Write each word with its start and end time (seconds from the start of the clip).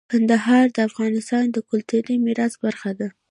کندهار 0.11 0.65
د 0.75 0.77
افغانستان 0.89 1.45
د 1.51 1.57
کلتوري 1.69 2.15
میراث 2.25 2.53
برخه 2.63 2.91
ده. 2.99 3.07